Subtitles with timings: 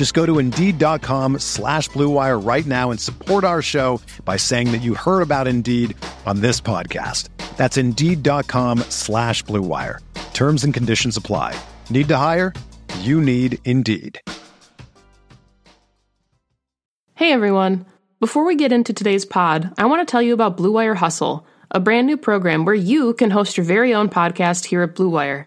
[0.00, 4.80] Just go to Indeed.com slash BlueWire right now and support our show by saying that
[4.80, 7.28] you heard about Indeed on this podcast.
[7.58, 9.98] That's Indeed.com slash BlueWire.
[10.32, 11.54] Terms and conditions apply.
[11.90, 12.54] Need to hire?
[13.00, 14.18] You need Indeed.
[17.12, 17.84] Hey everyone.
[18.20, 21.46] Before we get into today's pod, I want to tell you about Blue Wire Hustle,
[21.70, 25.10] a brand new program where you can host your very own podcast here at Blue
[25.10, 25.46] Wire.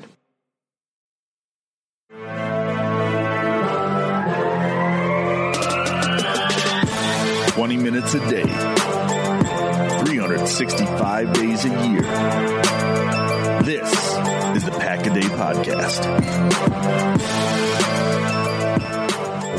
[7.48, 8.44] Twenty minutes a day,
[10.06, 12.02] 365 days a year.
[13.64, 13.92] This
[14.56, 16.06] is the Pack a Day Podcast.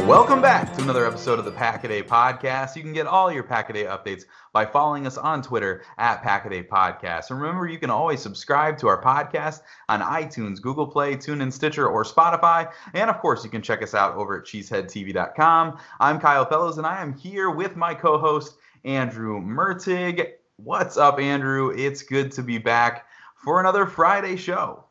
[0.09, 2.77] Welcome back to another episode of the Packaday Podcast.
[2.77, 4.23] You can get all your Packaday updates
[4.55, 7.29] by following us on Twitter at Packaday Podcast.
[7.29, 9.61] And remember, you can always subscribe to our podcast
[9.91, 12.73] on iTunes, Google Play, TuneIn, Stitcher, or Spotify.
[12.95, 15.79] And of course, you can check us out over at cheeseheadtv.com.
[16.01, 20.27] I'm Kyle Fellows, and I am here with my co-host Andrew Mertig.
[20.57, 21.69] What's up, Andrew?
[21.77, 23.05] It's good to be back
[23.37, 24.88] for another Friday show.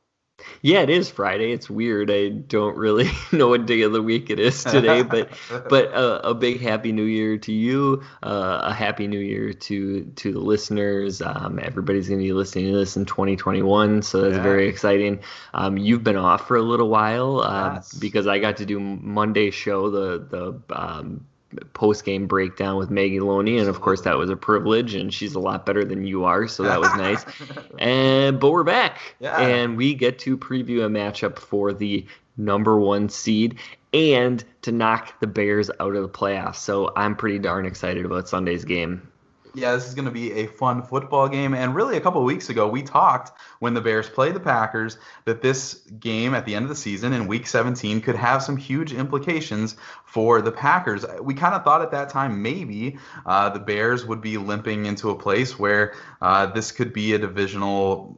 [0.61, 1.51] Yeah, it is Friday.
[1.51, 2.11] It's weird.
[2.11, 5.29] I don't really know what day of the week it is today, but
[5.69, 8.03] but uh, a big happy new year to you.
[8.21, 11.21] Uh, a happy new year to to the listeners.
[11.21, 14.43] Um, everybody's going to be listening to this in 2021, so that's yeah.
[14.43, 15.21] very exciting.
[15.53, 17.93] Um, you've been off for a little while uh, yes.
[17.93, 21.25] because I got to do Monday show the the um,
[21.73, 25.35] post game breakdown with Maggie Loney, and of course that was a privilege, and she's
[25.35, 27.25] a lot better than you are, so that was nice.
[27.79, 29.39] and but we're back, yeah.
[29.39, 32.05] and we get to preview a matchup for the
[32.37, 33.57] number one seed
[33.93, 36.57] and to knock the Bears out of the playoffs.
[36.57, 39.07] So I'm pretty darn excited about Sunday's game.
[39.57, 41.55] Yeah, this is going to be a fun football game.
[41.55, 45.41] And really, a couple weeks ago, we talked when the Bears played the Packers that
[45.41, 48.93] this game at the end of the season in week 17 could have some huge
[48.93, 49.75] implications
[50.05, 51.07] for the Packers.
[51.19, 55.09] We kind of thought at that time maybe uh, the Bears would be limping into
[55.09, 58.15] a place where uh, this could be a divisional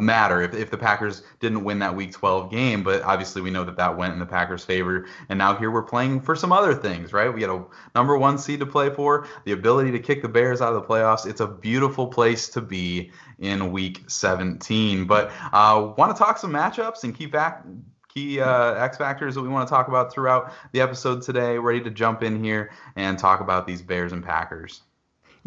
[0.00, 2.82] matter if, if the Packers didn't win that Week 12 game.
[2.82, 5.06] But obviously, we know that that went in the Packers' favor.
[5.28, 7.32] And now here we're playing for some other things, right?
[7.32, 10.60] We got a number one seed to play for, the ability to kick the Bears
[10.60, 11.26] out of the playoffs.
[11.26, 15.06] It's a beautiful place to be in Week 17.
[15.06, 17.64] But uh, want to talk some matchups and keep back
[18.08, 21.58] key uh, X factors that we want to talk about throughout the episode today.
[21.58, 24.82] Ready to jump in here and talk about these Bears and Packers.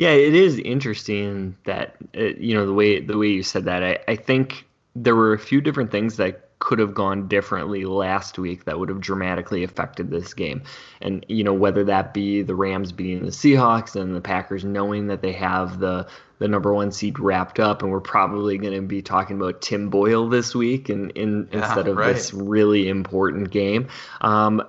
[0.02, 3.84] Yeah, it is interesting that uh, you know the way the way you said that.
[3.84, 4.66] I, I think
[4.96, 8.90] there were a few different things that could have gone differently last week that would
[8.90, 10.64] have dramatically affected this game.
[11.02, 15.06] And you know whether that be the Rams beating the Seahawks and the Packers knowing
[15.06, 16.08] that they have the
[16.40, 19.92] the number one seed wrapped up, and we're probably going to be talking about Tim
[19.92, 22.16] Boyle this week, and in, yeah, instead of right.
[22.16, 23.88] this really important game.
[24.22, 24.64] Um,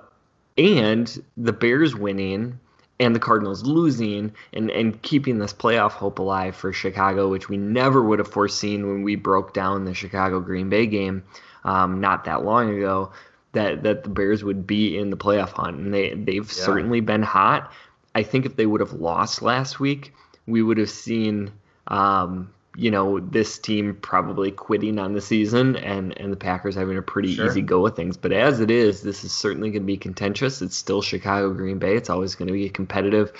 [0.59, 2.59] and the Bears winning
[2.99, 7.57] and the Cardinals losing and, and keeping this playoff hope alive for Chicago, which we
[7.57, 11.23] never would have foreseen when we broke down the Chicago Green Bay game
[11.63, 13.11] um, not that long ago,
[13.53, 15.77] that, that the Bears would be in the playoff hunt.
[15.77, 16.63] And they, they've yeah.
[16.65, 17.71] certainly been hot.
[18.15, 20.13] I think if they would have lost last week,
[20.45, 21.51] we would have seen
[21.87, 26.97] um, you know this team probably quitting on the season and and the Packers having
[26.97, 27.45] a pretty sure.
[27.45, 28.17] easy go of things.
[28.17, 30.61] But as it is, this is certainly going to be contentious.
[30.61, 31.95] It's still Chicago Green Bay.
[31.95, 33.31] It's always going to be competitive.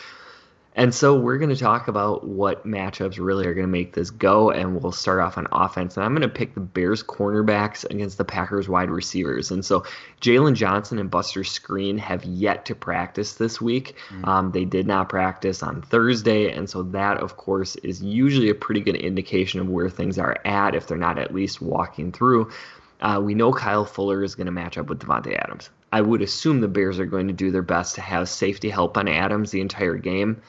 [0.75, 4.09] And so we're going to talk about what matchups really are going to make this
[4.09, 5.95] go, and we'll start off on offense.
[5.95, 9.51] And I'm going to pick the Bears cornerbacks against the Packers wide receivers.
[9.51, 9.85] And so
[10.21, 13.95] Jaylon Johnson and Buster Skrine have yet to practice this week.
[14.09, 14.25] Mm-hmm.
[14.25, 18.55] Um, they did not practice on Thursday, and so that, of course, is usually a
[18.55, 22.51] pretty good indication of where things are at if they're not at least walking through.
[23.01, 25.69] Uh, we know Kyle Fuller is going to match up with Davante Adams.
[25.91, 28.97] I would assume the Bears are going to do their best to have safety help
[28.97, 30.41] on Adams the entire game.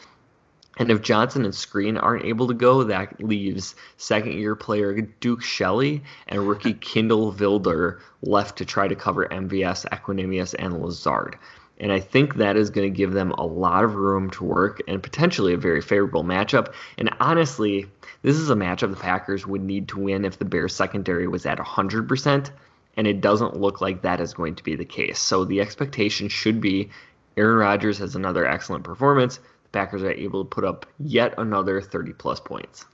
[0.76, 5.42] And if Johnson and Skrine aren't able to go, that leaves second year player Duke
[5.42, 11.38] Shelley and rookie Kindle Vildor left to try to cover MVS, Equanimeous, and Lazard.
[11.78, 14.80] And I think that is going to give them a lot of room to work
[14.86, 16.72] and potentially a very favorable matchup.
[16.96, 17.86] And honestly,
[18.22, 21.46] this is a matchup the Packers would need to win if the Bears secondary was
[21.46, 22.50] at 100%.
[22.96, 25.18] And it doesn't look like that is going to be the case.
[25.18, 26.90] So the expectation should be
[27.36, 29.40] Aaron Rodgers has another excellent performance.
[29.74, 32.86] Packers are able to put up yet another 30 plus points.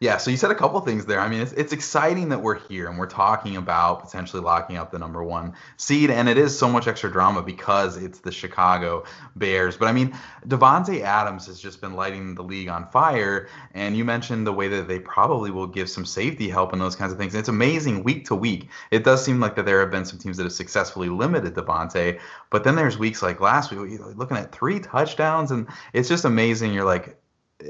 [0.00, 1.18] Yeah, so you said a couple things there.
[1.18, 4.92] I mean, it's, it's exciting that we're here and we're talking about potentially locking up
[4.92, 9.02] the number one seed, and it is so much extra drama because it's the Chicago
[9.34, 9.76] Bears.
[9.76, 10.16] But I mean,
[10.46, 14.68] Davante Adams has just been lighting the league on fire, and you mentioned the way
[14.68, 17.34] that they probably will give some safety help and those kinds of things.
[17.34, 18.68] And it's amazing week to week.
[18.92, 22.20] It does seem like that there have been some teams that have successfully limited Davante,
[22.50, 26.72] but then there's weeks like last week, looking at three touchdowns, and it's just amazing.
[26.72, 27.18] You're like,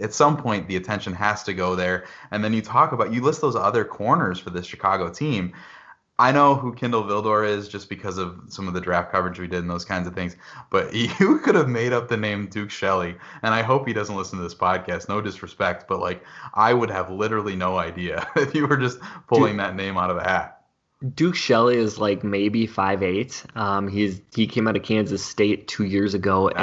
[0.00, 2.06] at some point the attention has to go there.
[2.30, 5.54] And then you talk about you list those other corners for this Chicago team.
[6.20, 9.46] I know who Kindle Vildor is just because of some of the draft coverage we
[9.46, 10.36] did and those kinds of things.
[10.68, 14.16] But you could have made up the name Duke Shelley, and I hope he doesn't
[14.16, 15.08] listen to this podcast.
[15.08, 16.24] No disrespect, but like
[16.54, 18.98] I would have literally no idea if you were just
[19.28, 20.57] pulling Dude, that name out of a hat.
[21.14, 23.44] Duke Shelley is like maybe five eight.
[23.54, 26.58] Um, he's he came out of Kansas State two years ago, and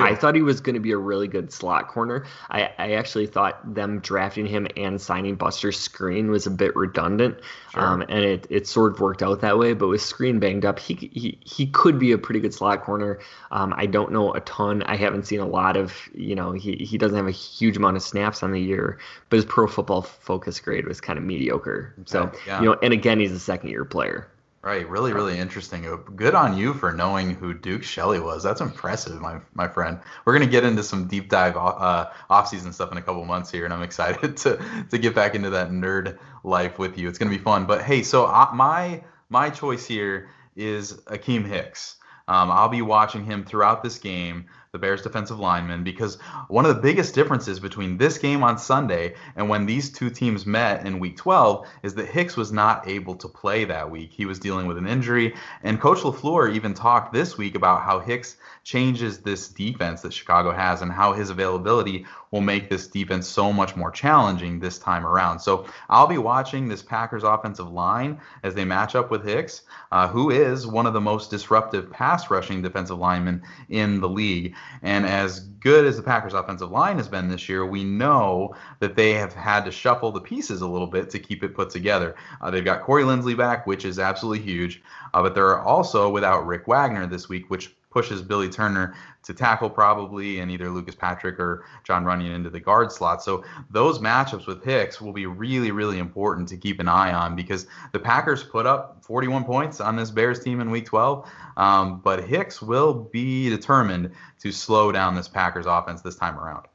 [0.00, 2.24] I thought he was going to be a really good slot corner.
[2.48, 7.40] I, I actually thought them drafting him and signing Buster Skrine was a bit redundant,
[7.74, 7.82] sure.
[7.82, 9.74] um, and it, it sort of worked out that way.
[9.74, 13.18] But with Skrine banged up, he he, he could be a pretty good slot corner.
[13.50, 14.82] Um, I don't know a ton.
[14.84, 17.98] I haven't seen a lot of you know he he doesn't have a huge amount
[17.98, 18.98] of snaps on the year,
[19.28, 21.92] but his Pro Football Focus grade was kind of mediocre.
[21.98, 22.60] Okay, so yeah.
[22.60, 24.30] you know, and again, he's a second year player.
[24.62, 25.86] Right, really, really interesting.
[25.86, 28.42] Uh, good on you for knowing who Duke Shelley was.
[28.42, 30.00] That's impressive, my my friend.
[30.24, 33.66] We're gonna get into some deep dive uh, off-season stuff in a couple months here,
[33.66, 37.10] and I'm excited to to get back into that nerd life with you.
[37.10, 37.66] It's gonna be fun.
[37.66, 41.96] But hey, so uh, my my choice here is Akiem Hicks.
[42.26, 46.16] Um, I'll be watching him throughout this game the Bears defensive lineman, because
[46.48, 50.44] one of the biggest differences between this game on Sunday and when these two teams
[50.44, 54.12] met in week 12 is that Hicks was not able to play that week.
[54.12, 58.00] He was dealing with an injury, and Coach LaFleur even talked this week about how
[58.00, 63.28] Hicks changes this defense that Chicago has and how his availability will make this defense
[63.28, 65.38] so much more challenging this time around.
[65.38, 70.08] So I'll be watching this Packers offensive line as they match up with Hicks, uh,
[70.08, 74.56] who is one of the most disruptive pass rushing defensive linemen in the league.
[74.82, 78.96] And as good as the Packers offensive line has been this year, we know that
[78.96, 82.14] they have had to shuffle the pieces a little bit to keep it put together.
[82.40, 84.82] Uh, they've got Corey Linsley back, which is absolutely huge,
[85.14, 89.70] uh, but they're also without Rick Wagner this week, which pushes Billy Turner to tackle
[89.70, 93.22] probably and either Lucas Patrick or Jon Runyan into the guard slot.
[93.22, 97.36] So those matchups with Hicks will be really, really important to keep an eye on
[97.36, 101.30] because the Packers put up 41 points on this Bears team in week 12.
[101.56, 104.10] Um, but Hicks will be determined
[104.40, 106.66] to slow down this Packers offense this time around.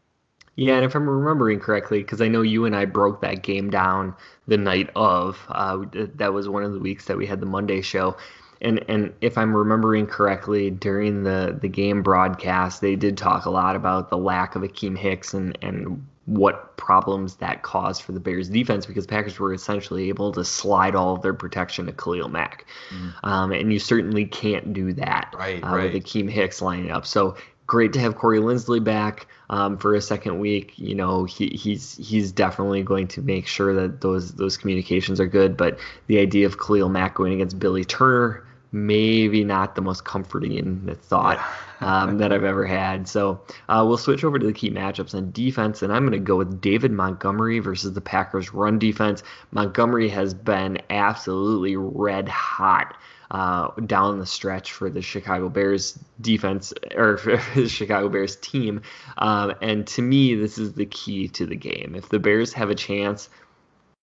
[0.56, 3.70] Yeah, and if I'm remembering correctly, because I know you and I broke that game
[3.70, 4.16] down
[4.48, 5.86] the night of, uh,
[6.16, 8.18] that was one of the weeks that we had the Monday show
[8.62, 13.50] and and if I'm remembering correctly, during the the game broadcast, they did talk a
[13.50, 18.20] lot about the lack of Akiem Hicks and and what problems that caused for the
[18.20, 22.30] Bears defense because Packers were essentially able to slide all of their protection to Khalil
[22.30, 23.14] Mack, mm.
[23.24, 25.94] um, and you certainly can't do that right, uh, right.
[25.94, 27.06] with Akiem Hicks lining up.
[27.06, 27.36] So
[27.66, 30.78] great to have Corey Linsley back um, for a second week.
[30.78, 35.28] You know, he, he's he's definitely going to make sure that those those communications are
[35.28, 35.56] good.
[35.56, 40.96] But the idea of Khalil Mack going against Billy Turner maybe not the most comforting
[41.02, 41.44] thought
[41.82, 43.08] um, that I've ever had.
[43.08, 46.20] So uh, we'll switch over to the key matchups on defense, and I'm going to
[46.20, 49.24] go with David Montgomery versus the Packers' run defense.
[49.52, 52.96] Montgomery has been absolutely red hot.
[53.32, 57.20] Uh, down the stretch for the Chicago Bears defense or
[57.54, 58.82] the Chicago Bears team.
[59.20, 61.94] Um, and to me, this is the key to the game.
[61.96, 63.30] If the Bears have a chance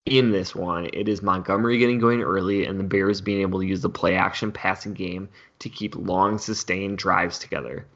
[0.07, 3.67] in this one, it is Montgomery getting going early and the Bears being able to
[3.67, 5.29] use the play action passing game
[5.61, 7.87] to keep long, sustained drives together.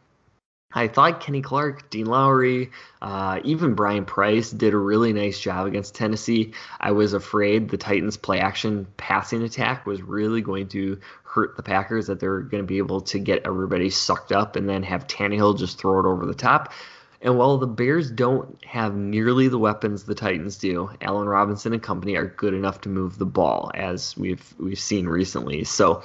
[0.72, 5.66] I thought Kenny Clark, Dean Lowry, uh, even Brian Price did a really nice job
[5.66, 6.52] against Tennessee.
[6.78, 11.62] I was afraid the Titans' play action passing attack was really going to hurt the
[11.62, 15.06] Packers, that they're going to be able to get everybody sucked up and then have
[15.06, 16.72] Tannehill just throw it over the top.
[17.20, 21.82] And while the Bears don't have nearly the weapons the Titans do, Allen Robinson and
[21.82, 25.64] company are good enough to move the ball, as we've we've seen recently.
[25.64, 26.02] So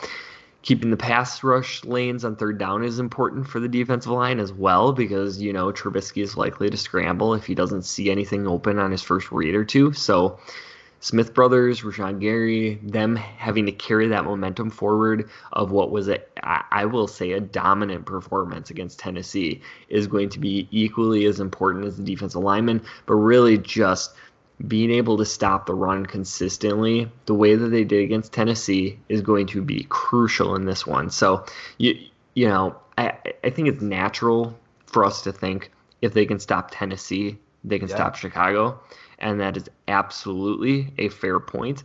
[0.64, 4.52] keeping the pass rush lanes on third down is important for the defensive line as
[4.52, 8.80] well, because you know Trubisky is likely to scramble if he doesn't see anything open
[8.80, 9.94] on his first read or two.
[9.94, 10.40] So
[11.04, 16.18] Smith brothers, Rashan Gary, them having to carry that momentum forward of what was a,
[16.42, 21.84] I will say, a dominant performance against Tennessee is going to be equally as important
[21.84, 24.14] as the defensive lineman, but really just
[24.66, 29.20] being able to stop the run consistently the way that they did against Tennessee is
[29.20, 31.10] going to be crucial in this one.
[31.10, 31.46] So
[31.80, 32.00] you
[32.34, 33.12] you know, I,
[33.44, 35.70] I think it's natural for us to think
[36.02, 37.96] if they can stop Tennessee, they can yeah.
[37.96, 38.80] stop Chicago
[39.24, 41.84] and that is absolutely a fair point.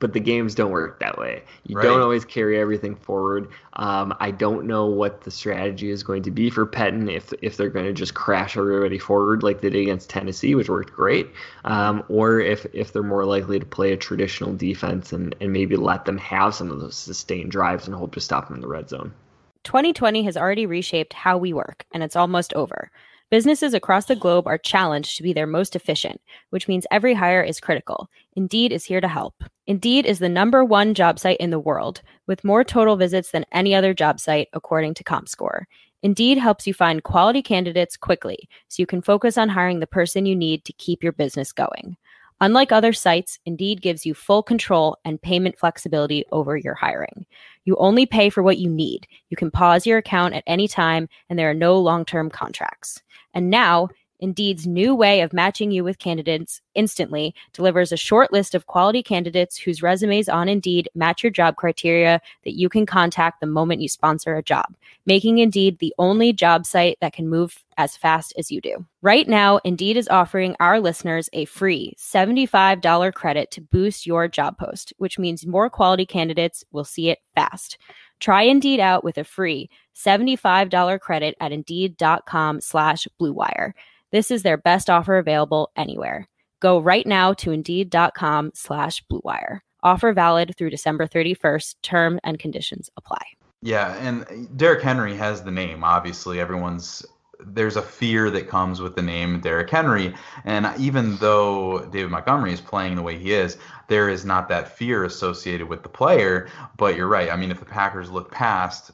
[0.00, 1.44] But the games don't work that way.
[1.64, 1.84] You right.
[1.84, 3.48] don't always carry everything forward.
[3.74, 7.56] Um, I don't know what the strategy is going to be for Pettine if if
[7.56, 11.30] they're going to just crash everybody forward like they did against Tennessee, which worked great,
[11.64, 15.76] um, or if if they're more likely to play a traditional defense and, and maybe
[15.76, 18.68] let them have some of those sustained drives and hope to stop them in the
[18.68, 19.14] red zone.
[19.62, 22.90] 2020 has already reshaped how we work, and it's almost over.
[23.34, 27.42] Businesses across the globe are challenged to be their most efficient, which means every hire
[27.42, 28.08] is critical.
[28.36, 29.34] Indeed is here to help.
[29.66, 33.44] Indeed is the number one job site in the world, with more total visits than
[33.50, 35.64] any other job site, according to ComScore.
[36.04, 40.26] Indeed helps you find quality candidates quickly, so you can focus on hiring the person
[40.26, 41.96] you need to keep your business going.
[42.40, 47.26] Unlike other sites, Indeed gives you full control and payment flexibility over your hiring.
[47.64, 49.08] You only pay for what you need.
[49.30, 53.02] You can pause your account at any time, and there are no long term contracts.
[53.34, 53.88] And now,
[54.20, 59.02] Indeed's new way of matching you with candidates instantly delivers a short list of quality
[59.02, 63.82] candidates whose resumes on Indeed match your job criteria that you can contact the moment
[63.82, 68.32] you sponsor a job, making Indeed the only job site that can move as fast
[68.38, 68.86] as you do.
[69.02, 74.56] Right now, Indeed is offering our listeners a free $75 credit to boost your job
[74.56, 77.78] post, which means more quality candidates will see it fast.
[78.20, 83.72] Try Indeed out with a free $75 credit at Indeed.com slash BlueWire.
[84.10, 86.28] This is their best offer available anywhere.
[86.60, 89.60] Go right now to Indeed.com slash BlueWire.
[89.82, 91.74] Offer valid through December 31st.
[91.82, 93.22] Term and conditions apply.
[93.60, 95.84] Yeah, and uh, Derrick Henry has the name.
[95.84, 97.04] Obviously, everyone's
[97.40, 100.14] there's a fear that comes with the name Derrick Henry.
[100.44, 103.56] And even though David Montgomery is playing the way he is,
[103.88, 106.48] there is not that fear associated with the player.
[106.76, 107.30] But you're right.
[107.30, 108.92] I mean, if the Packers look past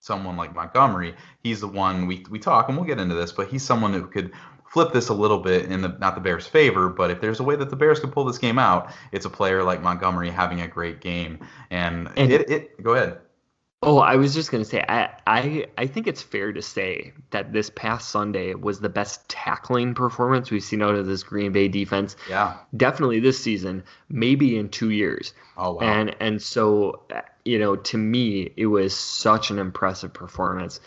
[0.00, 3.48] someone like Montgomery, he's the one we, we talk, and we'll get into this, but
[3.48, 4.32] he's someone who could
[4.74, 7.44] flip this a little bit in the not the Bears' favor, but if there's a
[7.44, 10.60] way that the Bears could pull this game out, it's a player like Montgomery having
[10.60, 11.38] a great game.
[11.70, 13.18] And, and it, it go ahead.
[13.84, 17.52] Oh, I was just gonna say, I, I I think it's fair to say that
[17.52, 21.68] this past Sunday was the best tackling performance we've seen out of this Green Bay
[21.68, 22.16] defense.
[22.28, 25.34] Yeah, definitely this season, maybe in two years.
[25.56, 25.80] Oh wow!
[25.80, 27.02] And and so
[27.44, 30.80] you know, to me, it was such an impressive performance.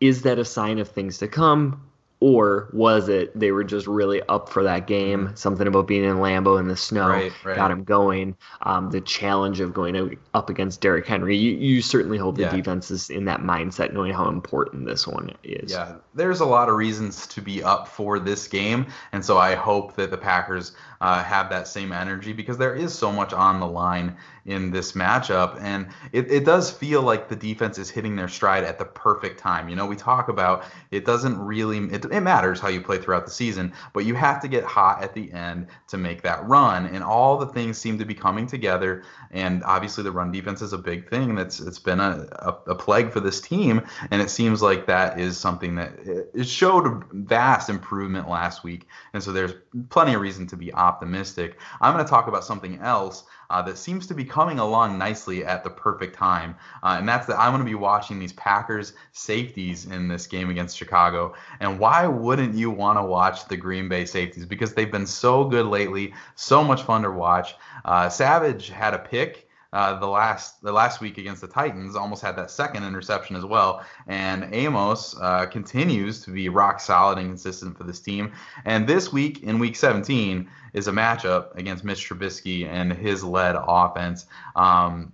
[0.00, 1.88] Is that a sign of things to come?
[2.26, 5.32] Or was it they were just really up for that game?
[5.34, 7.54] Something about being in Lambeau in the snow right, right.
[7.54, 8.34] got him going.
[8.62, 11.36] Um, the challenge of going up against Derrick Henry.
[11.36, 12.56] You, you certainly hope the yeah.
[12.56, 15.70] defense is in that mindset, knowing how important this one is.
[15.70, 19.54] Yeah, there's a lot of reasons to be up for this game, and so I
[19.54, 23.60] hope that the Packers uh, have that same energy because there is so much on
[23.60, 25.60] the line in this matchup.
[25.60, 29.38] And it, it does feel like the defense is hitting their stride at the perfect
[29.38, 29.68] time.
[29.68, 33.24] You know, we talk about it doesn't really, it, it matters how you play throughout
[33.24, 36.86] the season, but you have to get hot at the end to make that run.
[36.86, 39.04] And all the things seem to be coming together.
[39.30, 41.34] And obviously, the run defense is a big thing.
[41.34, 45.18] That's it's been a, a, a plague for this team, and it seems like that
[45.18, 45.92] is something that
[46.34, 48.86] it showed vast improvement last week.
[49.12, 49.54] And so there's
[49.88, 51.58] plenty of reason to be optimistic.
[51.80, 55.44] I'm going to talk about something else uh, that seems to be coming along nicely
[55.44, 56.56] at the perfect time.
[56.82, 60.50] Uh, and that's that I'm going to be watching these Packers safeties in this game
[60.50, 61.34] against Chicago.
[61.60, 64.46] And why wouldn't you want to watch the Green Bay safeties?
[64.46, 67.54] Because they've been so good lately, so much fun to watch.
[67.84, 69.48] Uh, Savage had a pick.
[69.74, 73.44] Uh, the last the last week against the Titans, almost had that second interception as
[73.44, 73.84] well.
[74.06, 78.32] And Amos uh, continues to be rock solid and consistent for this team.
[78.64, 83.56] And this week in Week 17, is a matchup against Mitch Trubisky and his led
[83.56, 84.26] offense.
[84.54, 85.12] Um,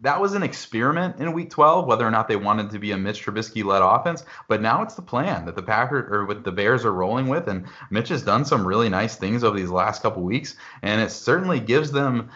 [0.00, 2.96] that was an experiment in week 12 whether or not they wanted to be a
[2.96, 6.52] Mitch Trubisky led offense but now it's the plan that the Packers or what the
[6.52, 10.00] Bears are rolling with and Mitch has done some really nice things over these last
[10.00, 12.30] couple weeks and it certainly gives them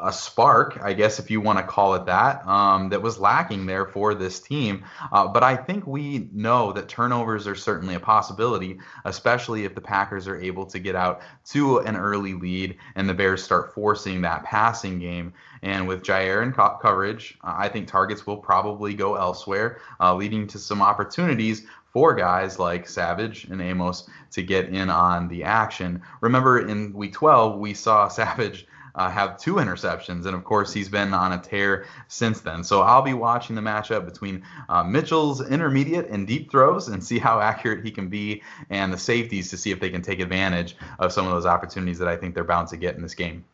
[0.00, 3.66] a spark, I guess, if you want to call it that, um, that was lacking
[3.66, 4.84] there for this team.
[5.12, 9.80] Uh, but I think we know that turnovers are certainly a possibility, especially if the
[9.80, 14.22] Packers are able to get out to an early lead and the Bears start forcing
[14.22, 15.32] that passing game.
[15.62, 20.46] And with Jaire in co- coverage, I think targets will probably go elsewhere, uh, leading
[20.48, 26.02] to some opportunities for guys like Savage and Amos to get in on the action.
[26.22, 30.88] Remember in week 12, we saw Savage uh, have two interceptions, and of course he's
[30.88, 32.62] been on a tear since then.
[32.64, 37.18] So I'll be watching the matchup between uh, Mitchell's intermediate and deep throws and see
[37.18, 40.76] how accurate he can be, and the safeties to see if they can take advantage
[40.98, 43.44] of some of those opportunities that I think they're bound to get in this game.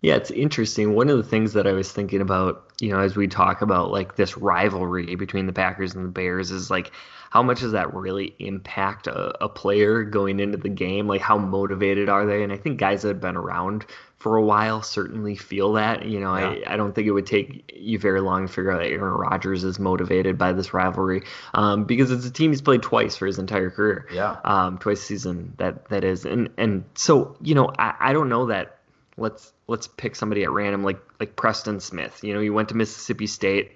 [0.00, 0.94] Yeah, it's interesting.
[0.94, 3.90] One of the things that I was thinking about, you know, as we talk about
[3.90, 6.92] like this rivalry between the Packers and the Bears is like
[7.30, 11.06] how much does that really impact a, a player going into the game?
[11.06, 12.42] Like how motivated are they?
[12.42, 13.86] And I think guys that have been around
[14.20, 16.04] for a while certainly feel that.
[16.04, 16.68] You know, yeah.
[16.68, 19.14] I, I don't think it would take you very long to figure out that Aaron
[19.14, 21.22] Rodgers is motivated by this rivalry
[21.54, 24.06] um, because it's a team he's played twice for his entire career.
[24.12, 24.36] Yeah.
[24.44, 28.28] Um, twice a season that that is, and and so you know, I, I don't
[28.28, 28.76] know that.
[29.16, 32.22] Let's let's pick somebody at random like like Preston Smith.
[32.22, 33.72] You know, he went to Mississippi State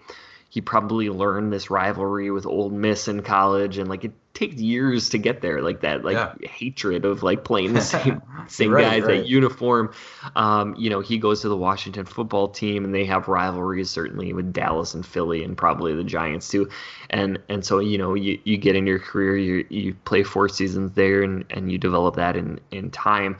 [0.54, 5.08] he probably learned this rivalry with Ole Miss in college, and like it takes years
[5.10, 6.34] to get there, like that, like yeah.
[6.48, 9.18] hatred of like playing the same same right, guys, right.
[9.18, 9.92] that uniform.
[10.36, 14.32] Um, you know, he goes to the Washington football team, and they have rivalries certainly
[14.32, 16.68] with Dallas and Philly, and probably the Giants too.
[17.10, 20.49] And and so you know, you, you get in your career, you you play four
[20.49, 23.38] seasons there, and and you develop that in in time.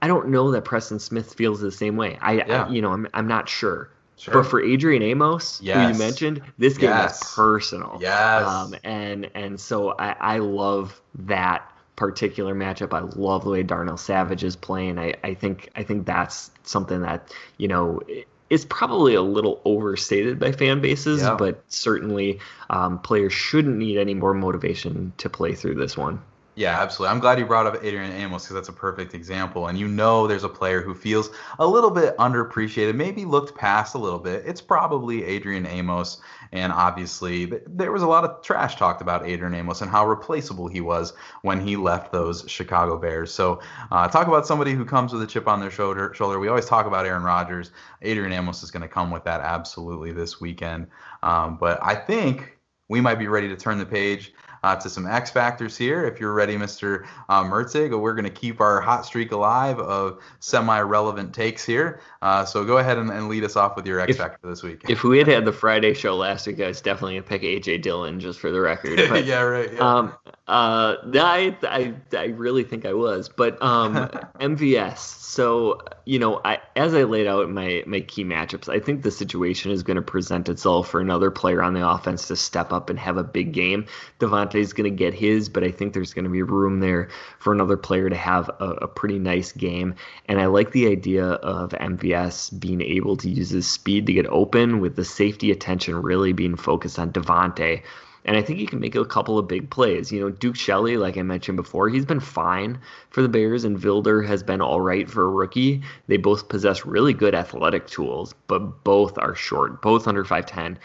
[0.00, 2.18] I don't know that Preston Smith feels the same way.
[2.20, 2.64] I, yeah.
[2.64, 3.90] I you know, I'm I'm not sure.
[4.18, 4.34] Sure.
[4.34, 5.76] But for Adrian Amos, yes.
[5.76, 7.22] who you mentioned, this game yes.
[7.22, 7.98] is personal.
[8.00, 8.46] Yes.
[8.46, 12.94] Um, and and so I, I love that particular matchup.
[12.94, 14.98] I love the way Darnell Savage is playing.
[14.98, 18.00] I, I think I think that's something that, you know,
[18.48, 21.34] is probably a little overstated by fan bases, yeah.
[21.34, 22.38] but certainly
[22.70, 26.22] um, players shouldn't need any more motivation to play through this one.
[26.58, 27.12] Yeah, absolutely.
[27.12, 29.66] I'm glad you brought up Adrian Amos because that's a perfect example.
[29.66, 33.94] And you know, there's a player who feels a little bit underappreciated, maybe looked past
[33.94, 34.42] a little bit.
[34.46, 36.16] It's probably Adrian Amos.
[36.52, 40.66] And obviously, there was a lot of trash talked about Adrian Amos and how replaceable
[40.66, 43.30] he was when he left those Chicago Bears.
[43.34, 46.14] So, uh, talk about somebody who comes with a chip on their shoulder.
[46.14, 46.38] Shoulder.
[46.38, 47.70] We always talk about Aaron Rodgers.
[48.00, 50.86] Adrian Amos is going to come with that absolutely this weekend.
[51.22, 52.56] Um, but I think
[52.88, 54.32] we might be ready to turn the page
[54.66, 56.04] uh, to some X Factors here.
[56.04, 57.06] If you're ready, Mr.
[57.28, 62.00] Uh, Mertig, we're going to keep our hot streak alive of semi relevant takes here.
[62.20, 64.64] Uh, so go ahead and, and, lead us off with your X if, Factor this
[64.64, 64.82] week.
[64.88, 67.44] If we had had the Friday show last week, I was definitely going to pick
[67.44, 67.78] A.J.
[67.78, 68.98] Dillon just for the record.
[69.08, 69.72] But, yeah, right.
[69.72, 69.78] Yeah.
[69.78, 70.12] Um,
[70.48, 73.28] uh, I, I, I really think I was.
[73.28, 73.94] But um,
[74.40, 74.98] MVS.
[74.98, 79.10] So, you know, I, as I laid out my, my key matchups, I think the
[79.10, 82.90] situation is going to present itself for another player on the offense to step up
[82.90, 83.86] and have a big game.
[84.18, 87.08] Davante is going to get his, but I think there's going to be room there
[87.38, 89.94] for another player to have a, a pretty nice game.
[90.26, 94.26] And I like the idea of MVS being able to use his speed to get
[94.26, 97.82] open with the safety attention really being focused on Davante.
[98.24, 100.10] And I think he can make a couple of big plays.
[100.10, 103.78] You know, Duke Shelley, like I mentioned before, he's been fine for the Bears, and
[103.78, 105.82] Vildor has been all right for a rookie.
[106.08, 110.76] They both possess really good athletic tools, but both are short, both under 5'10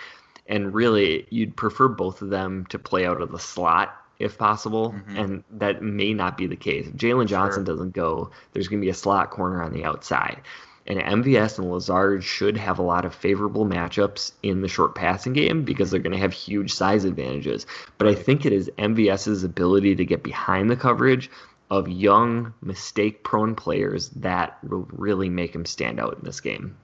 [0.51, 4.91] and really you'd prefer both of them to play out of the slot if possible,
[4.91, 5.17] mm-hmm.
[5.17, 6.85] and that may not be the case.
[6.85, 7.73] If Jaylon Johnson sure.
[7.73, 10.41] doesn't go, there's going to be a slot corner on the outside.
[10.85, 15.33] And MVS and Lazard should have a lot of favorable matchups in the short passing
[15.33, 17.65] game because they're going to have huge size advantages.
[17.97, 21.31] But I think it is MVS's ability to get behind the coverage
[21.71, 26.75] of young, mistake prone players that will really make him stand out in this game.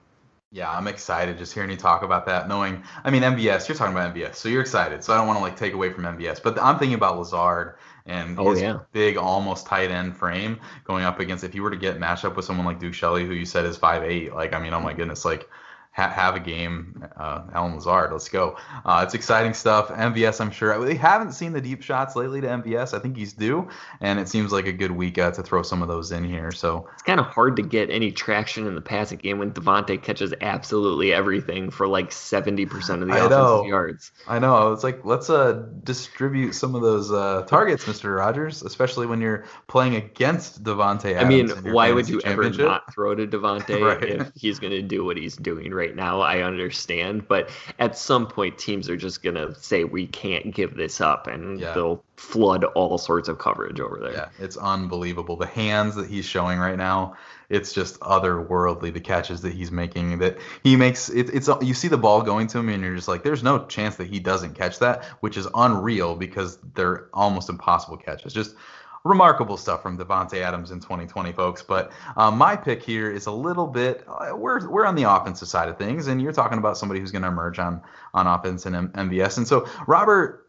[0.50, 2.48] Yeah, I'm excited just hearing you talk about that.
[2.48, 5.04] Knowing, I mean, MVS, you're talking about MVS, so you're excited.
[5.04, 7.74] So I don't want to like take away from MVS, but I'm thinking about Lazard
[8.06, 8.78] and oh, his yeah.
[8.92, 11.44] big, almost tight end frame going up against.
[11.44, 13.66] If you were to get matched up with someone like Duke Shelley, who you said
[13.66, 15.50] is five eight, like I mean, oh my goodness, like
[15.98, 18.12] ha- have a game, uh, Allen Lazard.
[18.12, 18.56] Let's go.
[18.84, 19.88] Uh, it's exciting stuff.
[19.88, 20.78] MVS, I'm sure.
[20.80, 22.94] We haven't seen the deep shots lately to MVS.
[22.94, 23.68] I think he's due,
[24.00, 26.52] and it seems like a good week uh, to throw some of those in here.
[26.52, 30.00] So it's kind of hard to get any traction in the passing game when Davante
[30.00, 33.64] catches absolutely everything for like 70% of the I offensive know.
[33.64, 34.12] yards.
[34.28, 34.72] I know.
[34.72, 38.16] It's like let's uh, distribute some of those uh, targets, Mr.
[38.16, 41.18] Rodgers, especially when you're playing against Davante.
[41.18, 44.02] I mean, why would you ever not throw to Davante right.
[44.02, 47.26] if he's going to do what he's doing right right now, I understand.
[47.28, 51.26] But at some point, teams are just going to say, we can't give this up,
[51.26, 51.72] and yeah.
[51.72, 54.12] they'll flood all sorts of coverage over there.
[54.12, 55.36] Yeah, it's unbelievable.
[55.36, 57.16] The hands that he's showing right now,
[57.48, 58.92] it's just otherworldly.
[58.92, 62.46] The catches that he's making, that he makes, it, it's you see the ball going
[62.48, 65.36] to him, and you're just like, there's no chance that he doesn't catch that, which
[65.36, 68.32] is unreal because they're almost impossible catches.
[68.32, 68.54] Just
[69.04, 71.62] remarkable stuff from Davante Adams in 2020, folks.
[71.62, 74.04] But um, my pick here is a little bit.
[74.06, 77.12] Uh, we're we're on the offensive side of things, and you're talking about somebody who's
[77.12, 77.80] going to emerge on
[78.14, 79.38] on offense and M- MVS.
[79.38, 80.48] And so Robert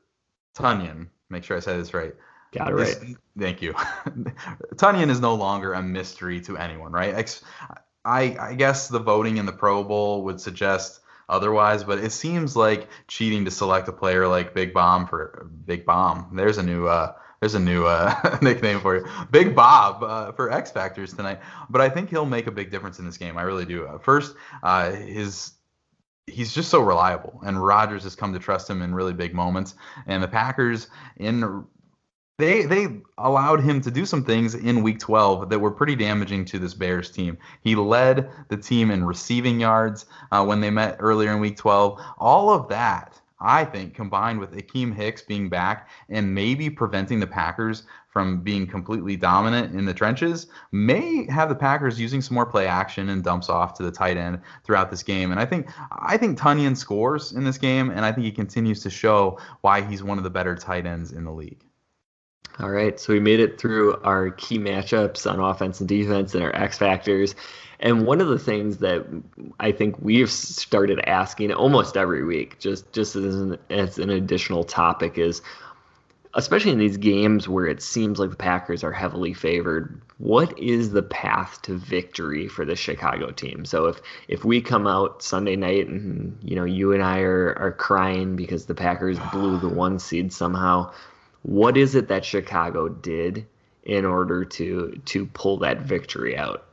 [0.55, 2.13] Tonyan, make sure I said this right.
[2.51, 3.15] Got it right.
[3.38, 3.73] thank you.
[4.75, 7.41] Tonyan is no longer a mystery to anyone, right?
[8.03, 12.55] I I guess the voting in the Pro Bowl would suggest otherwise, but it seems
[12.55, 16.35] like cheating to select a player like Big Bomb for Big Bomb.
[16.35, 20.52] There's a new uh, there's a new uh, nickname for you, Big Bob uh, for
[20.52, 21.39] X Factors tonight.
[21.69, 23.38] But I think he'll make a big difference in this game.
[23.38, 23.86] I really do.
[23.86, 25.54] Uh, first, uh, his
[26.28, 29.75] he's just so reliable, and Rodgers has come to trust him in really big moments.
[30.06, 31.65] And the Packers in
[32.38, 36.45] they they allowed him to do some things in week 12 that were pretty damaging
[36.45, 37.38] to this Bears team.
[37.62, 42.02] He led the team in receiving yards uh, when they met earlier in week 12.
[42.17, 47.28] All of that I think, combined with Akiem Hicks being back and maybe preventing the
[47.28, 52.45] Packers from being completely dominant in the trenches, may have the Packers using some more
[52.45, 55.32] play action and dumps off to the tight end throughout this game.
[55.32, 58.82] And I think I think Tonyan scores in this game, and I think he continues
[58.84, 61.63] to show why he's one of the better tight ends in the league.
[62.60, 66.43] All right, so we made it through our key matchups on offense and defense and
[66.43, 67.34] our X factors.
[67.79, 69.05] And one of the things that
[69.59, 74.65] I think we've started asking almost every week, just just as an, as an additional
[74.65, 75.41] topic, is
[76.33, 80.91] especially in these games where it seems like the Packers are heavily favored, what is
[80.91, 83.65] the path to victory for the Chicago team?
[83.65, 87.55] So if if we come out Sunday night and you know you and I are
[87.57, 90.91] are crying because the Packers blew the one seed somehow,
[91.43, 93.47] what is it that Chicago did
[93.83, 96.65] in order to to pull that victory out?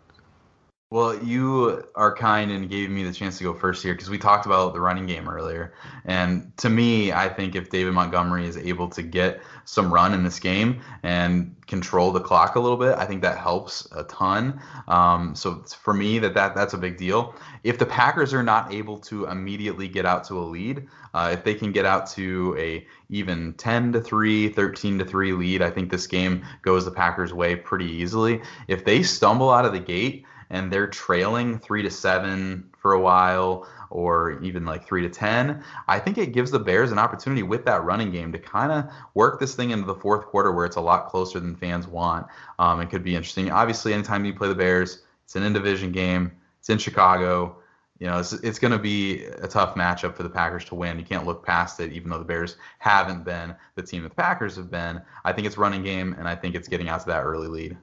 [0.88, 4.18] Well, you are kind and gave me the chance to go first here because we
[4.18, 5.75] talked about the running game earlier.
[6.05, 10.22] And to me, I think if David Montgomery is able to get some run in
[10.22, 14.61] this game and control the clock a little bit, I think that helps a ton.
[14.87, 17.35] Um, so for me, that, that that's a big deal.
[17.64, 21.42] If the Packers are not able to immediately get out to a lead, uh, if
[21.42, 25.70] they can get out to a even 10 to 3, 13 to 3 lead, I
[25.70, 28.40] think this game goes the Packers' way pretty easily.
[28.68, 33.01] If they stumble out of the gate, and they're trailing three to seven for a
[33.01, 37.43] while or even like three to ten, I think it gives the Bears an opportunity
[37.43, 40.67] with that running game to kind of work this thing into the fourth quarter where
[40.67, 42.27] it's a lot closer than fans want.
[42.59, 43.51] Um, it could be interesting.
[43.51, 46.33] Obviously, anytime you play the Bears, it's an in division game.
[46.61, 47.57] It's in Chicago.
[47.99, 50.99] You know, it's, it's going to be a tough matchup for the Packers to win.
[50.99, 54.15] You can't look past it, even though the Bears haven't been the team that the
[54.17, 55.01] Packers have been.
[55.25, 57.77] I think it's running game, and I think it's getting out to that early lead.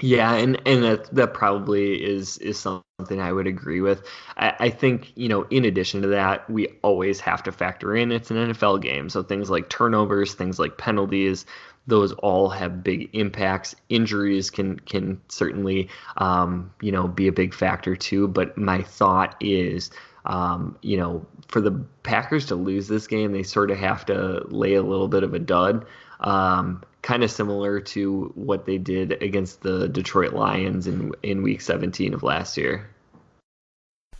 [0.00, 4.06] Yeah, and and that that probably is is something I would agree with.
[4.36, 8.12] I, I think you know, in addition to that, we always have to factor in
[8.12, 11.46] it's an NFL game, so things like turnovers, things like penalties,
[11.88, 13.74] those all have big impacts.
[13.88, 18.28] Injuries can can certainly um, you know be a big factor too.
[18.28, 19.90] But my thought is.
[20.26, 21.70] Um, you know, for the
[22.02, 25.32] Packers to lose this game, they sort of have to lay a little bit of
[25.32, 25.86] a dud.
[26.20, 31.62] Um, kind of similar to what they did against the Detroit Lions in in week
[31.62, 32.86] 17 of last year.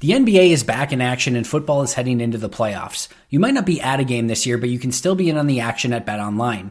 [0.00, 3.08] The NBA is back in action and football is heading into the playoffs.
[3.28, 5.36] You might not be at a game this year, but you can still be in
[5.36, 6.70] on the action at Bet Online.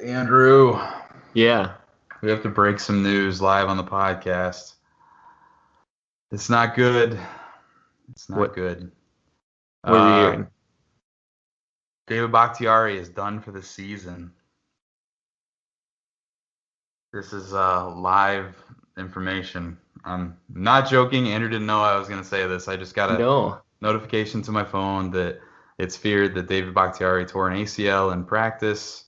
[0.00, 0.78] Andrew,
[1.34, 1.74] Yeah.
[2.22, 4.74] we have to break some news live on the podcast.
[6.30, 7.18] It's not good.
[8.10, 8.90] It's not What- good.
[9.82, 10.50] What are you Uh, hearing?
[12.06, 14.32] David Bakhtiari is done for the season.
[17.12, 18.54] This is uh, live
[18.98, 19.78] information.
[20.04, 21.28] I'm not joking.
[21.28, 22.68] Andrew didn't know I was going to say this.
[22.68, 23.60] I just got a No.
[23.80, 25.40] notification to my phone that
[25.78, 29.04] it's feared that David Bakhtiari tore an ACL in practice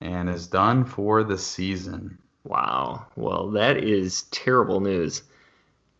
[0.00, 2.18] and is done for the season.
[2.44, 3.06] Wow.
[3.16, 5.22] Well, that is terrible news.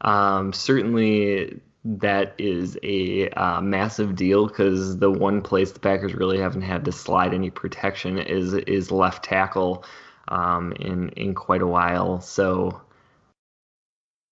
[0.01, 6.39] Um, certainly, that is a uh, massive deal because the one place the Packers really
[6.39, 9.85] haven't had to slide any protection is is left tackle
[10.29, 12.21] um, in in quite a while.
[12.21, 12.81] So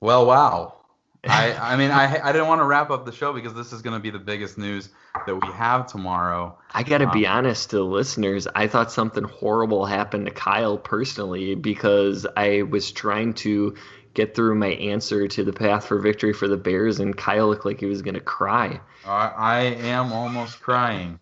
[0.01, 0.78] Well, wow.
[1.27, 3.83] I, I mean, I, I didn't want to wrap up the show because this is
[3.83, 4.89] going to be the biggest news
[5.27, 6.57] that we have tomorrow.
[6.73, 8.47] I got to be Um, honest to the listeners.
[8.55, 13.75] I thought something horrible happened to Kyle personally because I was trying to
[14.15, 17.65] get through my answer to the path for victory for the Bears, and Kyle looked
[17.65, 18.81] like he was going to cry.
[19.05, 21.21] I, I am almost crying.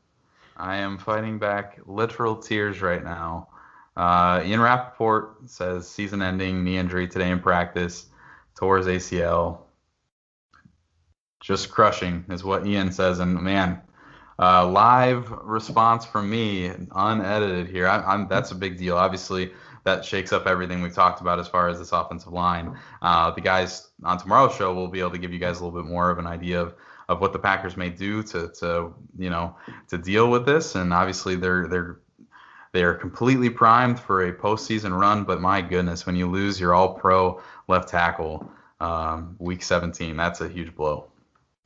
[0.56, 3.48] I am fighting back literal tears right now.
[3.96, 8.06] Uh, Ian Rapoport says season ending knee injury today in practice,
[8.54, 9.58] tore his ACL.
[11.46, 13.20] Just crushing is what Ian says.
[13.20, 13.80] And man,
[14.36, 17.86] uh, live response from me, unedited here.
[17.86, 18.96] I, I'm that's a big deal.
[18.96, 19.52] Obviously,
[19.84, 22.76] that shakes up everything we've talked about as far as this offensive line.
[23.00, 25.80] Uh, the guys on tomorrow's show will be able to give you guys a little
[25.80, 26.74] bit more of an idea of
[27.08, 29.54] of what the Packers may do to to you know
[29.86, 30.74] to deal with this.
[30.74, 32.00] And obviously, they're they're
[32.72, 35.22] they are completely primed for a postseason run.
[35.22, 40.48] But my goodness, when you lose your All-Pro left tackle um, week 17, that's a
[40.48, 41.06] huge blow.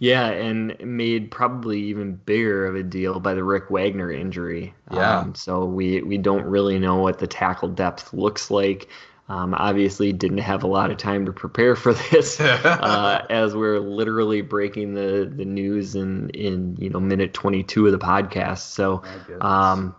[0.00, 4.72] Yeah, and made probably even bigger of a deal by the Rick Wagner injury.
[4.90, 5.18] Yeah.
[5.20, 8.88] Um, so we we don't really know what the tackle depth looks like.
[9.28, 13.78] Um, obviously, didn't have a lot of time to prepare for this, uh, as we're
[13.78, 18.70] literally breaking the the news in in you know minute 22 of the podcast.
[18.70, 19.02] So
[19.42, 19.94] um,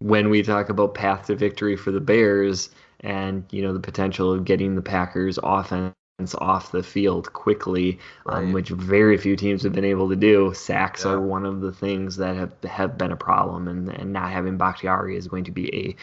[0.00, 4.32] when we talk about path to victory for the Bears and you know the potential
[4.32, 5.94] of getting the Packers offense
[6.38, 10.54] off the field quickly, um, which very few teams have been able to do.
[10.54, 11.12] Sacks Yeah.
[11.12, 14.56] are one of the things that have have been a problem, and and not having
[14.56, 15.96] Bakhtiari is going to be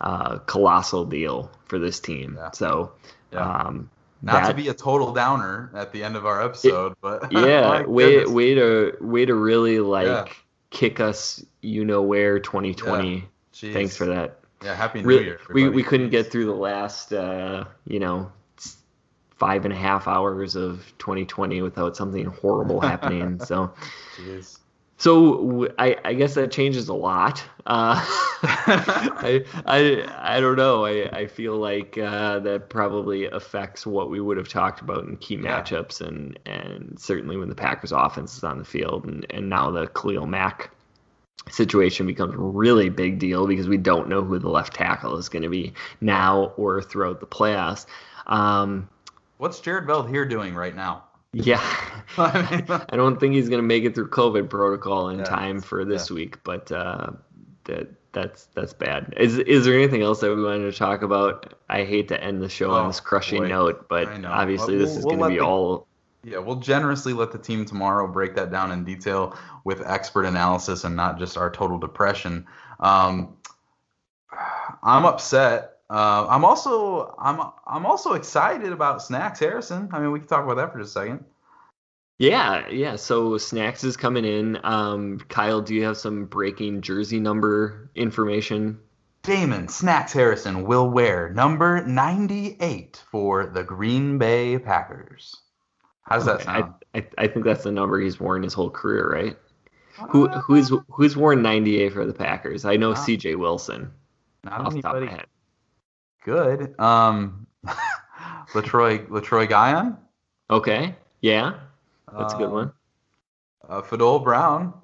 [0.00, 2.36] a uh, colossal deal for this team.
[2.38, 2.50] Yeah.
[2.52, 2.92] So.
[3.32, 3.40] Yeah.
[3.40, 3.90] Um,
[4.22, 8.24] Not to be a total downer at the end of our episode, but yeah, way
[8.24, 10.36] way to way to really like
[10.70, 13.28] kick us, you know where 2020.
[13.52, 13.72] Jeez.
[13.72, 14.38] Thanks for that.
[14.62, 15.40] Yeah, happy New Year.
[15.52, 18.30] we we couldn't get through the last uh, you know
[19.36, 23.38] five and a half hours of 2020 without something horrible happening.
[23.44, 23.72] So
[24.16, 24.58] Jeez.
[24.96, 27.42] so I I guess that changes a lot.
[27.66, 27.96] Uh,
[28.42, 30.84] I I I don't know.
[30.86, 35.16] I I feel like uh, that probably affects what we would have talked about in
[35.18, 35.60] key Yeah.
[35.62, 39.70] matchups and and certainly when the Packers offense is on the field and and now
[39.70, 40.70] the Khalil Mack
[41.50, 45.28] situation becomes a really big deal because we don't know who the left tackle is
[45.28, 47.86] going to be now or throughout the playoffs.
[48.26, 48.88] Um,
[49.38, 51.04] What's Jared Veldheer doing right now?
[51.32, 51.60] yeah,
[52.18, 55.84] I don't think he's going to make it through COVID protocol in Yeah, time for
[55.84, 56.14] this yeah.
[56.14, 57.10] week, but uh,
[57.64, 59.12] that that's that's bad.
[59.18, 61.52] Is is there anything else that we wanted to talk about?
[61.68, 63.48] I hate to end the show on Oh, this crushing boy.
[63.48, 65.86] note, but obviously Well, this is we'll- going to be the- all.
[66.24, 70.82] Yeah, we'll generously let the team tomorrow break that down in detail with expert analysis
[70.82, 72.46] and not just our total depression.
[72.80, 73.36] Um,
[74.82, 75.75] I'm upset.
[75.88, 79.88] Uh, I'm also I'm I'm also excited about Snacks Harrison.
[79.92, 81.24] I mean, we can talk about that for just a second.
[82.18, 82.96] Yeah, yeah.
[82.96, 84.58] So Snacks is coming in.
[84.64, 88.80] Um, Kyle, do you have some breaking jersey number information?
[89.22, 95.42] Damon Snacks Harrison will wear number 98 for the Green Bay Packers.
[96.02, 96.74] How does that I, sound?
[96.94, 99.36] I I think that's the number he's worn his whole career, right?
[100.10, 102.64] Who who's who's worn 98 for the Packers?
[102.64, 102.94] I know Wow.
[102.94, 103.36] C.J.
[103.36, 103.90] Wilson
[104.44, 105.28] Not off the top of my anybody.
[106.26, 106.74] Good.
[106.80, 107.46] Um,
[108.52, 109.96] Letroy Letroy Guion.
[110.50, 111.54] Okay, yeah,
[112.18, 112.72] that's a good Um, one.
[113.68, 114.74] Uh, Fadol Brown.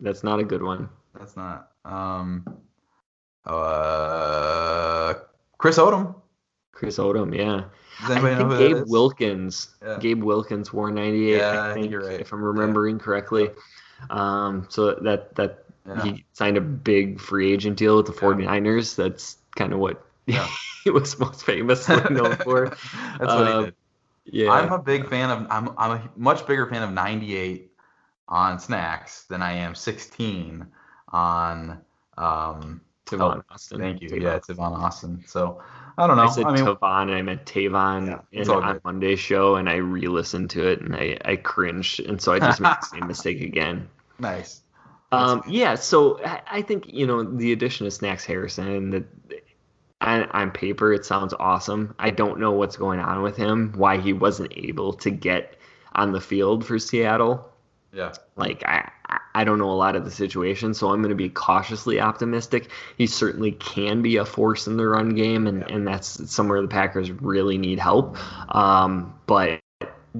[0.00, 0.88] That's not a good one.
[1.18, 1.68] That's not.
[1.84, 2.44] Um,
[3.46, 5.14] Uh,
[5.58, 6.14] Chris Odom.
[6.72, 7.64] Chris Odom, yeah.
[8.02, 8.84] I think Gabe?
[8.88, 9.76] Wilkins.
[9.82, 9.98] Yeah.
[10.00, 11.36] Gabe Wilkins wore 98.
[11.36, 12.20] Yeah, I think you're right.
[12.20, 13.50] if I'm remembering correctly.
[14.10, 16.02] Um, so that that Yeah.
[16.02, 18.96] he signed a big free agent deal with the 49ers.
[18.96, 20.48] That's kind of what Yeah.
[20.84, 22.76] he was most famously known for.
[23.18, 23.74] That's what he Um, did.
[24.26, 24.50] Yeah.
[24.52, 25.46] I'm a big fan of.
[25.50, 27.70] I'm I'm a much bigger fan of 98
[28.28, 30.66] on snacks than I am 16
[31.08, 31.80] on.
[32.16, 33.80] Um, Tavon oh, Austin.
[33.80, 34.08] Thank you.
[34.08, 34.22] Tavon.
[34.22, 35.22] Yeah, Tavon Austin.
[35.26, 35.62] So
[35.98, 36.24] I don't know.
[36.24, 38.80] I said I mean, Tavon and I meant Tavon Yeah, in, on.
[38.84, 42.60] Monday's show, and I re-listened to it and I, I cringed, and so I just
[42.60, 43.88] made the same mistake again.
[44.18, 44.62] nice.
[45.12, 48.90] Um, yeah, so I, I think you know the addition of Snacks Harrison.
[48.90, 49.04] That
[50.04, 51.94] on, on paper it sounds awesome.
[51.98, 55.56] I don't know what's going on with him, why he wasn't able to get
[55.94, 57.50] on the field for Seattle.
[57.92, 58.12] Yeah.
[58.36, 58.90] Like I,
[59.34, 62.70] I- don't know a lot of the situation, so I'm going to be cautiously optimistic.
[62.98, 66.68] He certainly can be a force in the run game, and, and that's somewhere the
[66.68, 68.16] Packers really need help.
[68.54, 69.60] Um, but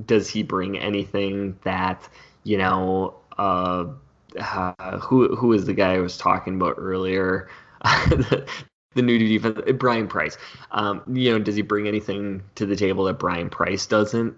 [0.07, 2.09] does he bring anything that
[2.43, 3.15] you know?
[3.39, 3.87] Uh,
[4.39, 7.49] uh, who who is the guy I was talking about earlier?
[7.83, 8.47] the,
[8.95, 10.37] the new defense, Brian Price.
[10.71, 14.37] Um, you know, does he bring anything to the table that Brian Price doesn't?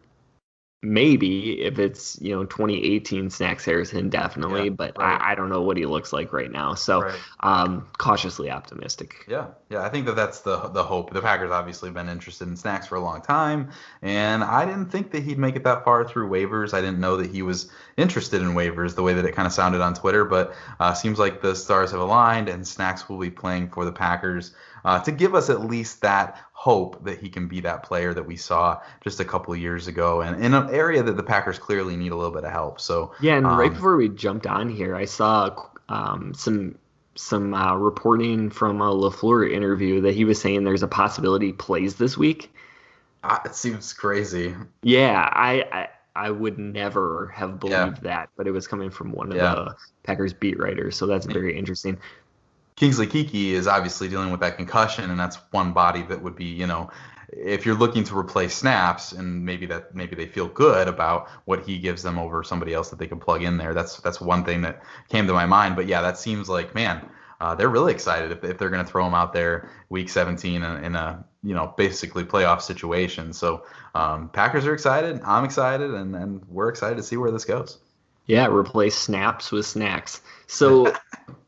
[0.83, 5.21] Maybe if it's you know 2018 Snacks Harrison, definitely, Yeah, but right.
[5.21, 6.75] I, I don't know what he looks like right now.
[6.75, 7.25] So Right.
[7.41, 9.29] um, cautiously optimistic.
[9.29, 11.13] Yeah, yeah, I think that that's the the hope.
[11.13, 15.11] The Packers obviously been interested in snacks for a long time, and I didn't think
[15.11, 16.73] that he'd make it that far through waivers.
[16.73, 19.53] I didn't know that he was interested in waivers the way that it kind of
[19.53, 23.31] sounded on Twitter, but uh, seems like the stars have aligned, and snacks will be
[23.31, 24.55] playing for the Packers
[24.87, 28.27] uh, to give us at least that hope that he can be that player that
[28.27, 31.59] we saw just a couple of years ago, and in an area that the Packers
[31.59, 32.81] clearly need a little bit of help.
[32.81, 35.55] So Yeah, and right um, before we jumped on here, I saw
[35.89, 36.79] um, some
[37.15, 41.97] some uh, reporting from a LaFleur interview that he was saying there's a possibility plays
[41.97, 42.53] this week.
[43.23, 44.55] uh, it seems crazy.
[44.83, 45.89] Yeah, I I,
[46.29, 47.91] I would never have Yeah.
[47.91, 49.51] believed that, but it was coming from one of Yeah.
[49.51, 51.99] the Packers beat writers, so that's very interesting.
[52.77, 56.45] Kingsley Keke is obviously dealing with that concussion, and that's one body that would be,
[56.45, 56.91] you know,
[57.31, 61.65] if you're looking to replace snaps, and maybe that maybe they feel good about what
[61.65, 63.75] he gives them over somebody else that they can plug in there.
[63.75, 65.75] That's that's one thing that came to my mind.
[65.75, 67.09] But yeah, that seems like man,
[67.41, 70.63] uh, they're really excited if, if they're going to throw him out there week 17
[70.63, 73.33] in, in a you know basically playoff situation.
[73.33, 77.45] So um, Packers are excited, I'm excited, and and we're excited to see where this
[77.45, 77.79] goes.
[78.27, 80.21] Yeah, replace snaps with snacks.
[80.47, 80.93] So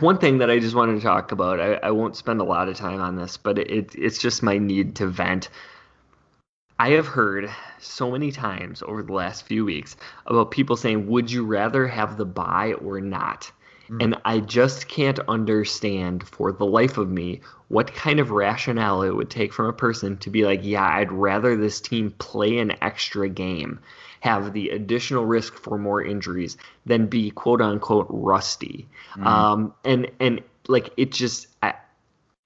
[0.00, 2.68] one thing that I just wanted to talk about, I, I won't spend a lot
[2.68, 5.48] of time on this, but it, it's just my need to vent.
[6.78, 11.30] I have heard so many times over the last few weeks about people saying, would
[11.30, 13.50] you rather have the bye or not?
[13.86, 14.00] Mm-hmm.
[14.00, 19.14] And I just can't understand for the life of me what kind of rationale it
[19.14, 22.72] would take from a person to be like, yeah, I'd rather this team play an
[22.82, 23.80] extra game,
[24.20, 28.88] have the additional risk for more injuries than be quote unquote rusty.
[29.12, 29.26] Mm-hmm.
[29.26, 31.74] Um, and and like it just I,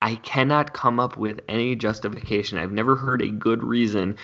[0.03, 2.59] I cannot come up with any justification.
[2.59, 4.17] I've never heard a good reason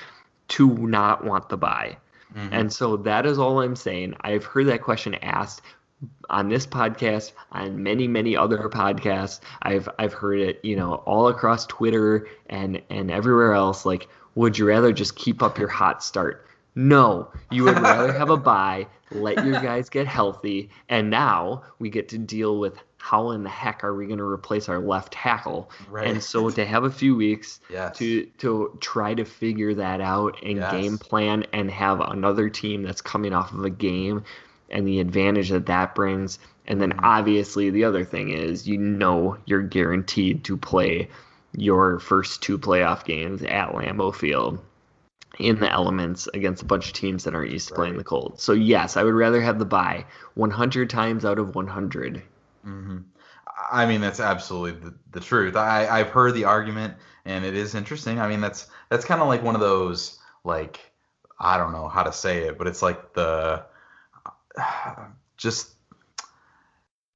[0.49, 1.97] to not want the bye.
[2.35, 2.53] Mm-hmm.
[2.53, 4.15] And so that is all I'm saying.
[4.21, 5.63] I've heard that question asked
[6.29, 9.41] on this podcast, on many, many other podcasts.
[9.63, 13.87] I've I've heard it, you know, all across Twitter and and everywhere else.
[13.87, 16.47] Like, would you rather just keep up your hot start?
[16.75, 21.89] No, you would rather have a bye, let your guys get healthy, and now we
[21.89, 25.13] get to deal with how in the heck are we going to replace our left
[25.13, 25.71] tackle?
[25.89, 26.09] Right.
[26.09, 27.97] And so to have a few weeks Yes.
[27.99, 30.71] to to try to figure that out and Yes.
[30.73, 34.25] game plan and have another team that's coming off of a game
[34.71, 36.39] and the advantage that that brings.
[36.67, 37.05] And then mm-hmm.
[37.05, 41.09] obviously the other thing is you know you're guaranteed to play
[41.53, 44.63] your first two playoff games at Lambeau Field
[45.39, 48.41] in the elements against a bunch of teams that aren't used to playing the cold.
[48.41, 52.23] So yes, I would rather have the bye 100 times out of 100.
[52.67, 52.99] Mm-hmm.
[53.71, 55.57] I mean, that's absolutely the, the truth.
[55.57, 58.21] I, I've heard the argument, and it is interesting.
[58.21, 60.81] I mean, that's that's kind of like one of those like
[61.39, 63.65] I don't know how to say it, but it's like the
[65.37, 65.77] just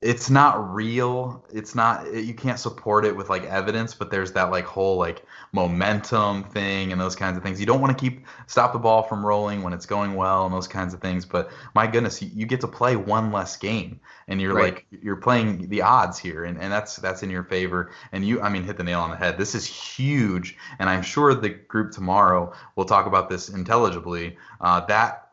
[0.03, 1.45] it's not real.
[1.53, 5.23] It's not you can't support it with like evidence, but there's that like whole like
[5.53, 7.61] momentum thing and those kinds of things.
[7.61, 10.55] You don't want to keep stop the ball from rolling when it's going well and
[10.55, 11.27] those kinds of things.
[11.27, 14.73] But my goodness, you, you get to play one less game, and you're Right.
[14.73, 17.91] like you're playing the odds here, and, and that's that's in your favor.
[18.13, 19.37] And you, I mean, hit the nail on the head.
[19.37, 24.39] This is huge, and I'm sure the group tomorrow will talk about this intelligibly.
[24.63, 25.30] Uh, that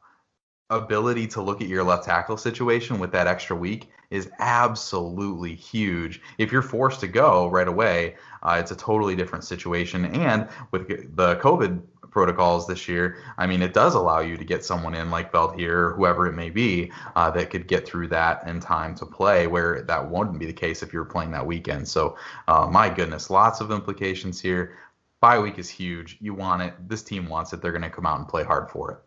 [0.70, 6.22] ability to look at your left tackle situation with that extra week is absolutely huge.
[6.38, 10.06] If you're forced to go right away, uh, it's a totally different situation.
[10.06, 14.64] And with the COVID protocols this year, I mean, it does allow you to get
[14.64, 18.48] someone in like Veldheer or whoever it may be uh, that could get through that
[18.48, 21.46] in time to play, where that wouldn't be the case if you were playing that
[21.46, 21.88] weekend.
[21.88, 24.78] So, uh, my goodness, lots of implications here.
[25.20, 26.18] Bye week is huge.
[26.22, 26.74] You want it.
[26.88, 27.62] This team wants it.
[27.62, 29.07] They're going to come out and play hard for it.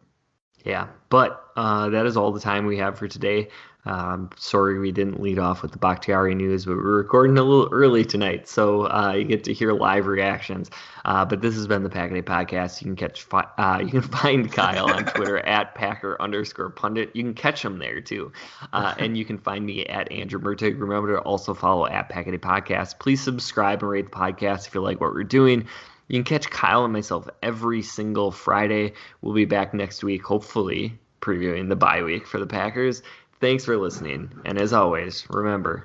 [0.64, 3.48] Yeah, but uh, that is all the time we have for today.
[3.86, 7.68] Um, sorry we didn't lead off with the Bakhtiari news, but we're recording a little
[7.72, 10.70] early tonight, so uh, you get to hear live reactions.
[11.06, 12.82] Uh, but this has been the Pack Day podcast.
[12.82, 17.10] You can catch uh, you can find Kyle on Twitter at Packer underscore pundit.
[17.14, 18.32] You can catch him there too,
[18.74, 20.78] uh, and you can find me at Andrew Mertig.
[20.78, 22.98] Remember to also follow at Pack Day podcast.
[22.98, 25.66] Please subscribe and rate the podcast if you like what we're doing.
[26.10, 28.94] You can catch Kyle and myself every single Friday.
[29.22, 33.00] We'll be back next week, hopefully previewing the bye week for the Packers.
[33.40, 34.28] Thanks for listening.
[34.44, 35.84] And as always, remember.